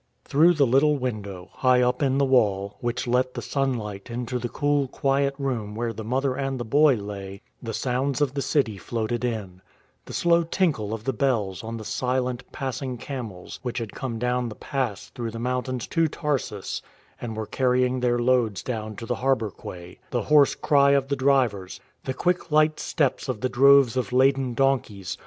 [0.25, 4.49] Through the little window, high up in the wall, which let the sunlight into the
[4.49, 8.79] cool, quiet room where the mother and the boy lay, the sounds of the city
[8.79, 9.61] floated in—
[10.05, 14.49] the slow tinkle of the bells on the silent, passing camels which had come down
[14.49, 16.81] the pass through the mountains to Tarsus
[17.21, 21.15] and were carrying their loads down to the harbour quay; the hoarse cry of the
[21.15, 25.15] drivers; the quick, light steps of the droves of laden donkeys